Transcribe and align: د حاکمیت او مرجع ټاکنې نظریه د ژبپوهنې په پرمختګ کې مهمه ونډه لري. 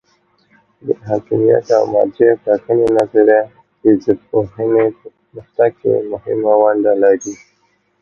د 0.85 0.87
حاکمیت 1.07 1.65
او 1.77 1.83
مرجع 1.93 2.31
ټاکنې 2.45 2.87
نظریه 2.97 3.41
د 3.83 3.85
ژبپوهنې 4.03 4.85
په 4.97 5.07
پرمختګ 5.17 5.71
کې 5.81 5.93
مهمه 6.11 6.53
ونډه 6.61 6.93
لري. 7.03 7.33